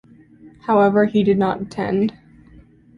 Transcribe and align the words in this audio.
However, 0.61 1.05
he 1.05 1.21
did 1.21 1.37
not 1.37 1.61
attend. 1.61 2.17